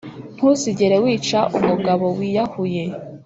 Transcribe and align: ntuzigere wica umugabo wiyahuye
ntuzigere 0.35 0.95
wica 1.03 1.39
umugabo 1.57 2.05
wiyahuye 2.17 2.83